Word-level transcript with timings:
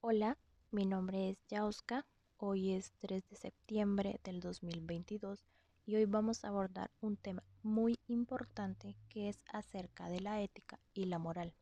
Hola, 0.00 0.38
mi 0.70 0.86
nombre 0.86 1.28
es 1.28 1.44
Yauska. 1.48 2.06
Hoy 2.36 2.72
es 2.72 2.92
3 3.00 3.28
de 3.28 3.34
septiembre 3.34 4.20
del 4.22 4.38
2022 4.38 5.44
y 5.86 5.96
hoy 5.96 6.04
vamos 6.04 6.44
a 6.44 6.48
abordar 6.48 6.92
un 7.00 7.16
tema 7.16 7.42
muy 7.64 7.98
importante 8.06 8.96
que 9.08 9.28
es 9.28 9.42
acerca 9.52 10.08
de 10.08 10.20
la 10.20 10.40
ética 10.40 10.78
y 10.94 11.06
la 11.06 11.18
moral, 11.18 11.52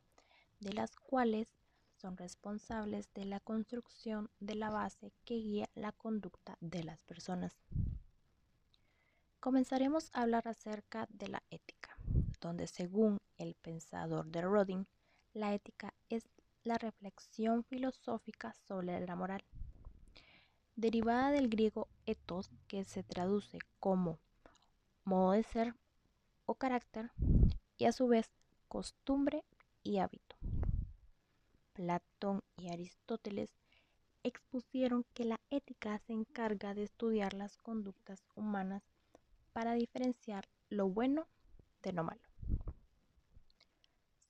de 0.59 0.71
las 0.71 0.95
cuales 0.95 1.55
son 1.95 2.15
responsables 2.15 3.11
de 3.15 3.25
la 3.25 3.39
construcción 3.39 4.29
de 4.39 4.53
la 4.53 4.69
base 4.69 5.11
que 5.25 5.33
guía 5.33 5.67
la 5.73 5.91
conducta 5.91 6.59
de 6.61 6.83
las 6.83 7.01
personas. 7.01 7.57
Comenzaremos 9.39 10.11
a 10.13 10.21
hablar 10.21 10.47
acerca 10.47 11.07
de 11.09 11.27
la 11.29 11.41
ética, 11.49 11.97
donde 12.39 12.67
según 12.67 13.17
el 13.39 13.55
pensador 13.55 14.27
de 14.27 14.41
Rodin, 14.43 14.87
la 15.33 15.55
ética 15.55 15.95
es 16.09 16.29
la 16.67 16.77
reflexión 16.77 17.63
filosófica 17.63 18.53
sobre 18.67 18.99
la 18.99 19.15
moral, 19.15 19.43
derivada 20.75 21.31
del 21.31 21.49
griego 21.49 21.87
ethos, 22.05 22.51
que 22.67 22.83
se 22.83 23.03
traduce 23.03 23.59
como 23.79 24.19
modo 25.05 25.31
de 25.31 25.43
ser 25.43 25.75
o 26.45 26.55
carácter, 26.55 27.11
y 27.77 27.85
a 27.85 27.91
su 27.91 28.07
vez 28.07 28.29
costumbre 28.67 29.45
y 29.83 29.99
hábito. 29.99 30.35
Platón 31.73 32.43
y 32.57 32.69
Aristóteles 32.69 33.49
expusieron 34.23 35.05
que 35.13 35.23
la 35.23 35.39
ética 35.49 35.97
se 35.99 36.11
encarga 36.11 36.73
de 36.73 36.83
estudiar 36.83 37.33
las 37.33 37.55
conductas 37.57 38.25
humanas 38.35 38.83
para 39.53 39.73
diferenciar 39.73 40.49
lo 40.69 40.89
bueno 40.89 41.27
de 41.81 41.93
lo 41.93 42.03
malo. 42.03 42.21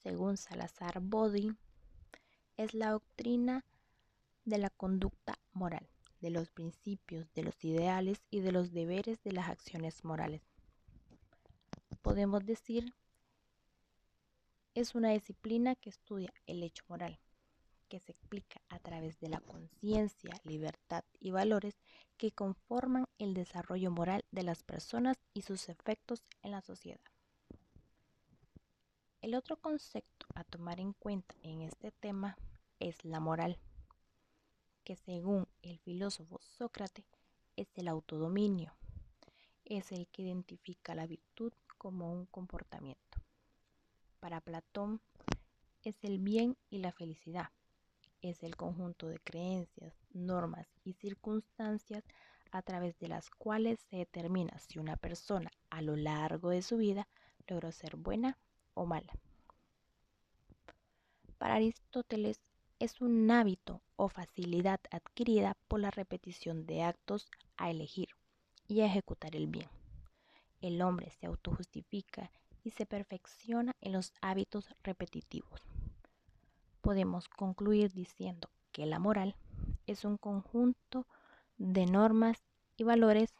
Según 0.04 0.38
Salazar 0.38 1.00
Bodi, 1.02 1.56
es 2.58 2.74
la 2.74 2.92
doctrina 2.92 3.64
de 4.46 4.58
la 4.58 4.70
conducta 4.70 5.38
moral, 5.54 5.88
de 6.22 6.31
los 6.31 6.50
principios, 6.50 7.31
de 7.34 7.44
los 7.44 7.64
ideales 7.64 8.23
y 8.31 8.42
de 8.42 8.52
los 8.52 8.72
deberes 8.72 9.22
de 9.23 9.31
las 9.31 9.50
acciones 9.50 10.04
morales. 10.04 10.42
Podemos 12.02 12.46
decir, 12.46 12.94
es 14.73 14.96
una 14.96 15.09
disciplina 15.09 15.76
que 15.76 15.90
estudia 15.90 16.34
el 16.46 16.64
hecho 16.64 16.84
moral, 16.88 17.20
que 17.90 18.00
se 18.00 18.12
explica 18.12 18.62
a 18.70 18.80
través 18.80 19.20
de 19.20 19.30
la 19.30 19.40
conciencia, 19.40 20.40
libertad 20.44 21.03
y 21.20 21.31
valores 21.31 21.76
que 22.18 22.31
conforman 22.31 23.08
el 23.18 23.34
desarrollo 23.34 23.92
moral 23.92 24.26
de 24.31 24.44
las 24.44 24.64
personas 24.64 25.18
y 25.34 25.44
sus 25.44 25.70
efectos 25.70 26.24
en 26.42 26.52
la 26.52 26.62
sociedad. 26.62 27.02
El 29.22 29.36
otro 29.36 29.58
concepto 29.58 30.28
a 30.36 30.44
tomar 30.44 30.80
en 30.80 30.94
cuenta 30.94 31.36
en 31.42 31.62
este 31.62 31.92
tema 31.92 32.38
es 32.80 33.03
la 33.06 33.20
moral, 33.20 33.58
que 34.83 34.95
según 34.95 35.47
el 35.61 35.80
filósofo 35.80 36.39
Sócrates 36.42 37.06
es 37.56 37.67
el 37.78 37.88
autodominio, 37.88 38.73
es 39.66 39.92
el 39.92 40.08
que 40.08 40.22
identifica 40.23 40.95
la 40.95 41.08
virtud 41.08 41.52
como 41.78 42.11
un 42.11 42.25
comportamiento. 42.28 43.17
Para 44.19 44.42
Platón 44.42 45.02
es 45.84 46.03
el 46.03 46.19
bien 46.19 46.58
y 46.69 46.80
la 46.80 46.92
felicidad, 46.92 47.50
es 48.22 48.44
el 48.44 48.56
conjunto 48.56 49.08
de 49.08 49.19
creencias, 49.19 49.94
normas 50.14 50.67
y 50.84 50.94
circunstancias 50.94 52.03
a 52.52 52.62
través 52.62 52.97
de 53.00 53.08
las 53.08 53.30
cuales 53.30 53.80
se 53.89 53.97
determina 53.97 54.58
si 54.59 54.80
una 54.80 54.95
persona 54.95 55.52
a 55.69 55.81
lo 55.81 55.95
largo 55.95 56.50
de 56.50 56.62
su 56.62 56.78
vida 56.78 57.08
logró 57.47 57.72
ser 57.72 57.95
buena 57.95 58.38
o 58.73 58.86
mala. 58.86 59.14
Para 61.38 61.56
Aristóteles 61.56 62.39
es 62.80 63.02
un 63.02 63.30
hábito 63.31 63.81
o 63.95 64.08
facilidad 64.08 64.80
adquirida 64.92 65.58
por 65.67 65.80
la 65.80 65.89
repetición 65.89 66.67
de 66.67 66.84
actos 66.84 67.28
a 67.58 67.72
elegir 67.72 68.09
y 68.67 68.81
a 68.81 68.86
ejecutar 68.86 69.36
el 69.36 69.47
bien. 69.47 69.69
El 70.62 70.81
hombre 70.81 71.09
se 71.09 71.25
autojustifica 71.25 72.29
y 72.63 72.72
se 72.72 72.85
perfecciona 72.85 73.75
en 73.81 73.94
los 73.94 74.13
hábitos 74.22 74.69
repetitivos. 74.84 75.62
Podemos 76.81 77.28
concluir 77.29 77.91
diciendo 77.94 78.50
que 78.72 78.85
la 78.85 79.00
moral 79.00 79.35
es 79.88 80.06
un 80.06 80.18
conjunto 80.18 81.07
de 81.57 81.85
normas 81.88 82.38
y 82.75 82.84
valores 82.84 83.34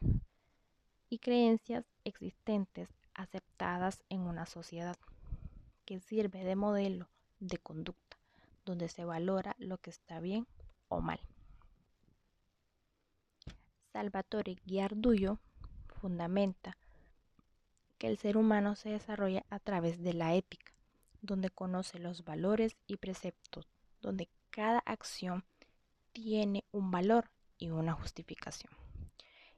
y 1.10 1.20
creencias 1.20 1.86
existentes 2.06 2.90
aceptadas 3.14 4.04
en 4.10 4.22
una 4.22 4.46
sociedad 4.46 4.98
que 5.86 6.00
sirve 6.00 6.44
de 6.44 6.56
modelo 6.56 7.08
de 7.40 7.58
conducta 7.60 8.07
donde 8.68 8.90
se 8.90 9.06
valora 9.06 9.56
lo 9.58 9.78
que 9.78 9.90
está 9.90 10.20
bien 10.20 10.46
o 10.90 11.02
mal. 11.02 11.20
Salvatore 13.94 14.58
Giardullo 14.66 15.40
fundamenta 16.02 16.78
que 17.98 18.08
el 18.08 18.18
ser 18.18 18.38
humano 18.38 18.76
se 18.76 18.90
desarrolla 18.90 19.44
a 19.50 19.60
través 19.60 20.04
de 20.04 20.14
la 20.14 20.36
ética, 20.36 20.74
donde 21.22 21.50
conoce 21.50 21.98
los 21.98 22.24
valores 22.24 22.78
y 22.86 22.98
preceptos, 22.98 23.68
donde 24.02 24.30
cada 24.52 24.80
acción 24.80 25.46
tiene 26.12 26.66
un 26.72 26.92
valor 26.92 27.32
y 27.58 27.70
una 27.70 27.94
justificación. 27.94 28.72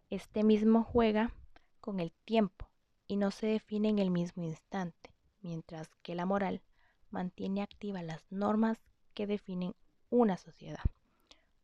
Este 0.10 0.44
mismo 0.44 0.84
juega 0.84 1.34
con 1.82 2.00
el 2.00 2.12
tiempo 2.26 2.70
y 3.08 3.18
no 3.18 3.32
se 3.32 3.48
define 3.48 3.90
en 3.90 4.00
el 4.00 4.12
mismo 4.12 4.44
instante, 4.44 5.12
mientras 5.42 5.90
que 6.04 6.16
la 6.16 6.26
moral 6.26 6.62
mantiene 7.10 7.62
activas 7.64 8.04
las 8.04 8.24
normas 8.32 8.78
que 9.20 9.28
definen 9.28 9.76
una 10.10 10.38
sociedad, 10.38 10.86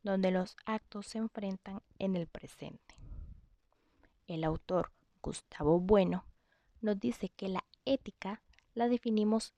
donde 0.02 0.30
los 0.30 0.58
actos 0.66 1.06
se 1.06 1.16
enfrentan 1.16 1.80
en 1.98 2.14
el 2.14 2.26
presente. 2.26 2.94
El 4.26 4.44
autor 4.44 4.92
Gustavo 5.22 5.80
Bueno 5.80 6.26
nos 6.82 7.00
dice 7.00 7.30
que 7.30 7.48
la 7.48 7.64
ética 7.86 8.42
la 8.74 8.88
definimos 8.88 9.54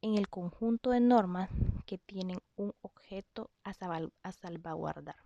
en 0.00 0.18
el 0.18 0.28
conjunto 0.28 0.90
de 0.90 0.98
normas 0.98 1.48
que 1.86 1.98
tienen 1.98 2.40
un 2.56 2.74
objeto 2.80 3.52
a, 3.62 3.70
a 4.24 4.32
salvaguardar, 4.32 5.22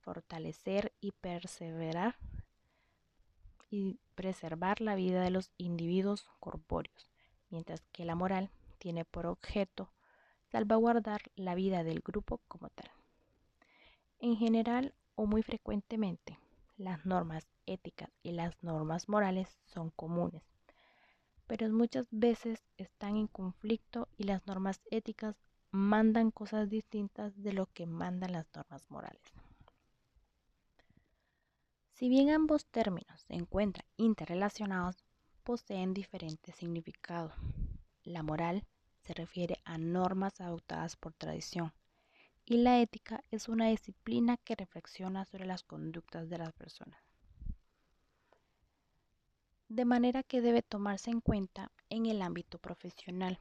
fortalecer 0.00 0.92
y 1.00 1.12
perseverar 1.12 2.16
y 3.70 4.00
preservar 4.16 4.80
la 4.80 4.96
vida 4.96 5.22
de 5.22 5.30
los 5.30 5.52
individuos 5.58 6.26
corpóreos, 6.40 7.06
mientras 7.50 7.82
que 7.92 8.04
la 8.04 8.16
moral 8.16 8.50
tiene 8.78 9.04
por 9.04 9.26
objeto 9.26 9.92
salvaguardar 10.54 11.20
la 11.34 11.56
vida 11.56 11.82
del 11.82 11.98
grupo 11.98 12.40
como 12.46 12.68
tal. 12.68 12.88
En 14.20 14.36
general 14.36 14.94
o 15.16 15.26
muy 15.26 15.42
frecuentemente, 15.42 16.38
las 16.76 17.04
normas 17.04 17.48
éticas 17.66 18.08
y 18.22 18.30
las 18.30 18.62
normas 18.62 19.08
morales 19.08 19.48
son 19.64 19.90
comunes, 19.90 20.44
pero 21.48 21.68
muchas 21.70 22.06
veces 22.12 22.62
están 22.76 23.16
en 23.16 23.26
conflicto 23.26 24.06
y 24.16 24.22
las 24.22 24.46
normas 24.46 24.80
éticas 24.92 25.34
mandan 25.72 26.30
cosas 26.30 26.70
distintas 26.70 27.32
de 27.42 27.52
lo 27.52 27.66
que 27.66 27.86
mandan 27.86 28.30
las 28.30 28.46
normas 28.54 28.88
morales. 28.92 29.32
Si 31.94 32.08
bien 32.08 32.30
ambos 32.30 32.64
términos 32.66 33.22
se 33.22 33.34
encuentran 33.34 33.86
interrelacionados, 33.96 35.04
poseen 35.42 35.94
diferentes 35.94 36.54
significados. 36.54 37.34
La 38.04 38.22
moral 38.22 38.64
se 39.04 39.14
refiere 39.14 39.60
a 39.64 39.78
normas 39.78 40.40
adoptadas 40.40 40.96
por 40.96 41.12
tradición 41.12 41.72
y 42.46 42.58
la 42.58 42.80
ética 42.80 43.22
es 43.30 43.48
una 43.48 43.68
disciplina 43.68 44.36
que 44.36 44.54
reflexiona 44.54 45.24
sobre 45.24 45.46
las 45.46 45.62
conductas 45.62 46.28
de 46.28 46.38
las 46.38 46.52
personas. 46.52 47.00
De 49.68 49.84
manera 49.84 50.22
que 50.22 50.40
debe 50.40 50.62
tomarse 50.62 51.10
en 51.10 51.20
cuenta 51.20 51.72
en 51.88 52.06
el 52.06 52.20
ámbito 52.22 52.58
profesional. 52.58 53.38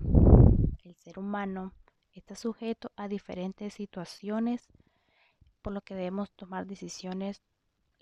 El 0.84 0.96
ser 0.96 1.20
humano 1.20 1.74
está 2.14 2.36
sujeto 2.36 2.92
a 2.96 3.08
diferentes 3.08 3.74
situaciones, 3.74 4.68
por 5.62 5.74
lo 5.74 5.82
que 5.82 5.96
debemos 5.96 6.32
tomar 6.32 6.66
decisiones 6.66 7.42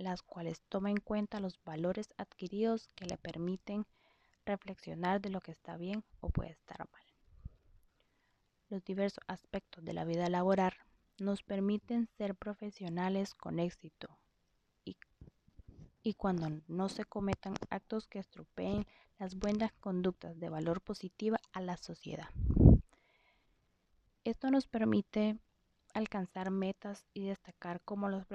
las 0.01 0.21
cuales 0.21 0.61
tomen 0.69 0.97
en 0.97 1.01
cuenta 1.01 1.39
los 1.39 1.63
valores 1.63 2.13
adquiridos 2.17 2.89
que 2.95 3.05
le 3.05 3.17
permiten 3.17 3.85
reflexionar 4.45 5.21
de 5.21 5.29
lo 5.29 5.41
que 5.41 5.51
está 5.51 5.77
bien 5.77 6.03
o 6.19 6.29
puede 6.29 6.51
estar 6.51 6.81
los 8.71 8.83
diversos 8.85 9.23
aspectos 9.27 9.83
de 9.83 9.93
la 9.93 10.05
vida 10.05 10.29
laboral 10.29 10.73
nos 11.19 11.43
permiten 11.43 12.07
ser 12.17 12.35
profesionales 12.35 13.35
con 13.35 13.59
éxito 13.59 14.17
y, 16.03 16.15
cuando 16.15 16.49
no 16.67 16.89
se 16.89 17.05
cometan 17.05 17.53
actos 17.69 18.07
que 18.07 18.17
estropeen 18.17 18.87
las 19.19 19.35
buenas 19.35 19.71
conductas 19.73 20.39
de 20.39 20.49
valor 20.49 20.81
positiva 20.81 21.39
a 21.51 21.61
la 21.61 21.77
sociedad. 21.77 22.29
Esto 24.23 24.49
nos 24.49 24.65
permite 24.65 25.37
alcanzar 25.93 26.49
metas 26.49 27.05
y 27.13 27.25
destacar 27.25 27.81
como 27.81 28.09
los 28.09 28.25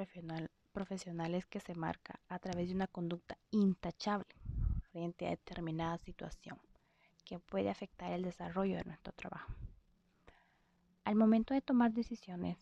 profesionales 0.71 1.47
que 1.47 1.59
se 1.59 1.75
marca 1.75 2.21
a 2.29 2.39
través 2.39 2.69
de 2.69 2.75
una 2.75 2.87
conducta 2.87 3.37
intachable 3.51 4.29
frente 4.93 5.27
a 5.27 5.31
determinada 5.31 5.99
situación 5.99 6.61
que 7.25 7.41
puede 7.41 7.69
afectar 7.69 8.13
el 8.13 8.23
desarrollo 8.23 8.77
de 8.77 8.85
nuestro 8.85 9.13
trabajo. 9.13 9.53
Al 11.07 11.15
momento 11.15 11.55
de 11.55 11.61
tomar 11.61 11.93
decisiones, 11.93 12.59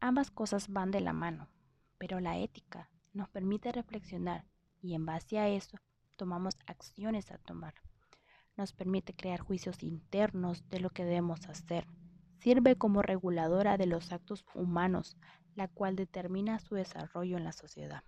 ambas 0.00 0.30
cosas 0.30 0.70
van 0.70 0.90
de 0.90 1.02
la 1.02 1.12
mano, 1.12 1.50
pero 1.98 2.18
la 2.18 2.38
ética 2.38 2.88
nos 3.12 3.28
permite 3.28 3.70
reflexionar 3.70 4.46
y 4.80 4.94
en 4.94 5.04
base 5.04 5.38
a 5.38 5.46
eso 5.46 5.76
tomamos 6.16 6.54
acciones 6.66 7.30
a 7.30 7.36
tomar. 7.36 7.74
Nos 8.56 8.72
permite 8.72 9.12
crear 9.12 9.40
juicios 9.40 9.82
internos 9.82 10.66
de 10.70 10.80
lo 10.80 10.88
que 10.88 11.04
debemos 11.04 11.46
hacer. 11.50 11.86
Sirve 12.38 12.76
como 12.76 13.02
reguladora 13.02 13.76
de 13.76 13.84
los 13.84 14.10
actos 14.10 14.46
humanos, 14.54 15.18
la 15.54 15.68
cual 15.68 15.96
determina 15.96 16.60
su 16.60 16.76
desarrollo 16.76 17.36
en 17.36 17.44
la 17.44 17.52
sociedad. 17.52 18.04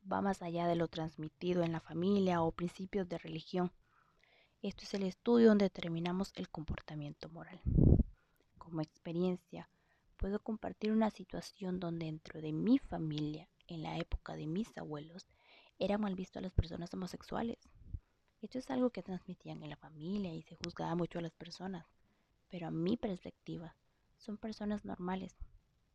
Va 0.00 0.20
más 0.20 0.42
allá 0.42 0.66
de 0.66 0.76
lo 0.76 0.88
transmitido 0.88 1.62
en 1.62 1.72
la 1.72 1.80
familia 1.80 2.42
o 2.42 2.52
principios 2.52 3.08
de 3.08 3.16
religión. 3.16 3.72
Esto 4.60 4.84
es 4.84 4.92
el 4.92 5.04
estudio 5.04 5.48
donde 5.48 5.64
determinamos 5.64 6.30
el 6.34 6.50
comportamiento 6.50 7.30
moral 7.30 7.62
como 8.68 8.82
experiencia, 8.82 9.68
puedo 10.16 10.40
compartir 10.40 10.92
una 10.92 11.10
situación 11.10 11.80
donde 11.80 12.06
dentro 12.06 12.40
de 12.40 12.52
mi 12.52 12.78
familia, 12.78 13.48
en 13.66 13.82
la 13.82 13.98
época 13.98 14.34
de 14.36 14.46
mis 14.46 14.76
abuelos, 14.76 15.26
era 15.78 15.96
mal 15.96 16.14
visto 16.14 16.38
a 16.38 16.42
las 16.42 16.52
personas 16.52 16.92
homosexuales. 16.92 17.58
Esto 18.40 18.58
es 18.58 18.70
algo 18.70 18.90
que 18.90 19.02
transmitían 19.02 19.62
en 19.62 19.70
la 19.70 19.76
familia 19.76 20.32
y 20.32 20.42
se 20.42 20.56
juzgaba 20.56 20.94
mucho 20.94 21.18
a 21.18 21.22
las 21.22 21.34
personas, 21.34 21.86
pero 22.48 22.66
a 22.66 22.70
mi 22.70 22.96
perspectiva, 22.96 23.76
son 24.16 24.36
personas 24.36 24.84
normales 24.84 25.36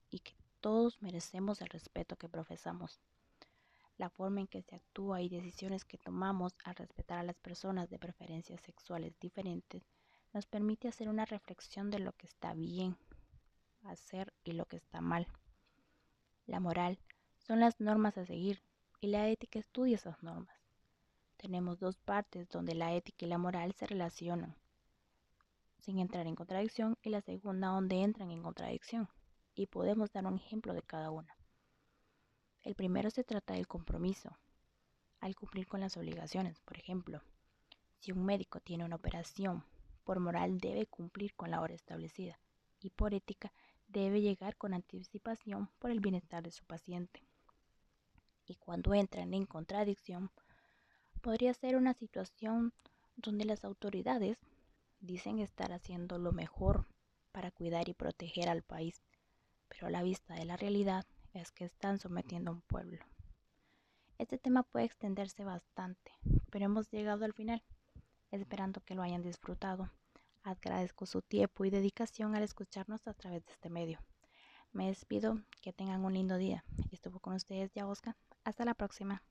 y 0.09 0.19
que 0.19 0.33
todos 0.61 1.01
merecemos 1.01 1.61
el 1.61 1.69
respeto 1.69 2.15
que 2.15 2.29
profesamos. 2.29 3.01
La 3.97 4.09
forma 4.09 4.39
en 4.39 4.47
que 4.47 4.61
se 4.61 4.75
actúa 4.75 5.21
y 5.21 5.29
decisiones 5.29 5.85
que 5.85 5.97
tomamos 5.97 6.55
al 6.63 6.75
respetar 6.75 7.19
a 7.19 7.23
las 7.23 7.37
personas 7.37 7.89
de 7.89 7.99
preferencias 7.99 8.61
sexuales 8.61 9.13
diferentes 9.19 9.83
nos 10.33 10.45
permite 10.47 10.87
hacer 10.87 11.09
una 11.09 11.25
reflexión 11.25 11.91
de 11.91 11.99
lo 11.99 12.13
que 12.13 12.25
está 12.25 12.53
bien 12.53 12.97
hacer 13.83 14.33
y 14.43 14.53
lo 14.53 14.65
que 14.65 14.77
está 14.77 15.01
mal. 15.01 15.27
La 16.45 16.59
moral 16.59 16.99
son 17.37 17.59
las 17.59 17.79
normas 17.79 18.17
a 18.17 18.25
seguir 18.25 18.61
y 19.01 19.07
la 19.07 19.27
ética 19.29 19.59
estudia 19.59 19.95
esas 19.95 20.21
normas. 20.23 20.57
Tenemos 21.37 21.79
dos 21.79 21.97
partes 21.97 22.49
donde 22.49 22.73
la 22.73 22.93
ética 22.93 23.25
y 23.25 23.29
la 23.29 23.37
moral 23.37 23.73
se 23.73 23.85
relacionan 23.85 24.55
sin 25.79 25.99
entrar 25.99 26.25
en 26.27 26.35
contradicción 26.35 26.97
y 27.01 27.09
la 27.09 27.21
segunda 27.21 27.67
donde 27.67 28.01
entran 28.01 28.31
en 28.31 28.41
contradicción 28.41 29.09
y 29.53 29.67
podemos 29.67 30.11
dar 30.13 30.25
un 30.25 30.37
ejemplo 30.37 30.73
de 30.73 30.81
cada 30.81 31.11
una. 31.11 31.35
El 32.61 32.75
primero 32.75 33.09
se 33.09 33.25
trata 33.25 33.55
del 33.55 33.67
compromiso, 33.67 34.37
al 35.19 35.35
cumplir 35.35 35.67
con 35.67 35.81
las 35.81 35.97
obligaciones. 35.97 36.61
Por 36.61 36.77
ejemplo, 36.77 37.21
si 37.99 38.13
un 38.13 38.25
médico 38.25 38.61
tiene 38.61 38.85
una 38.85 38.95
operación 38.95 39.65
por 40.03 40.19
moral 40.19 40.59
debe 40.59 40.85
cumplir 40.85 41.33
con 41.35 41.51
la 41.51 41.61
hora 41.61 41.73
establecida 41.73 42.39
y 42.79 42.89
por 42.89 43.13
ética 43.13 43.53
debe 43.87 44.21
llegar 44.21 44.57
con 44.57 44.73
anticipación 44.73 45.69
por 45.79 45.91
el 45.91 45.99
bienestar 45.99 46.43
de 46.43 46.51
su 46.51 46.65
paciente. 46.65 47.23
Y 48.45 48.55
cuando 48.55 48.93
entran 48.93 49.33
en 49.33 49.45
contradicción, 49.45 50.31
podría 51.21 51.53
ser 51.53 51.77
una 51.77 51.93
situación 51.93 52.73
donde 53.15 53.45
las 53.45 53.63
autoridades 53.63 54.37
dicen 54.99 55.39
estar 55.39 55.71
haciendo 55.71 56.17
lo 56.17 56.31
mejor 56.31 56.87
para 57.31 57.51
cuidar 57.51 57.87
y 57.89 57.93
proteger 57.93 58.49
al 58.49 58.63
país, 58.63 59.01
pero 59.67 59.87
a 59.87 59.89
la 59.89 60.03
vista 60.03 60.33
de 60.35 60.45
la 60.45 60.57
realidad 60.57 61.05
es 61.33 61.51
que 61.51 61.65
están 61.65 61.99
sometiendo 61.99 62.51
a 62.51 62.53
un 62.55 62.61
pueblo. 62.61 63.03
Este 64.17 64.37
tema 64.37 64.63
puede 64.63 64.85
extenderse 64.85 65.43
bastante, 65.43 66.11
pero 66.51 66.65
hemos 66.65 66.89
llegado 66.91 67.25
al 67.25 67.33
final 67.33 67.63
esperando 68.41 68.81
que 68.81 68.95
lo 68.95 69.03
hayan 69.03 69.21
disfrutado. 69.21 69.91
Agradezco 70.43 71.05
su 71.05 71.21
tiempo 71.21 71.65
y 71.65 71.69
dedicación 71.69 72.35
al 72.35 72.43
escucharnos 72.43 73.07
a 73.07 73.13
través 73.13 73.45
de 73.45 73.53
este 73.53 73.69
medio. 73.69 73.99
Me 74.71 74.87
despido, 74.87 75.39
que 75.61 75.71
tengan 75.71 76.03
un 76.03 76.13
lindo 76.13 76.37
día. 76.37 76.63
Estuvo 76.91 77.19
con 77.19 77.33
ustedes 77.33 77.71
ya 77.73 77.87
Oscar. 77.87 78.15
Hasta 78.43 78.65
la 78.65 78.73
próxima. 78.73 79.23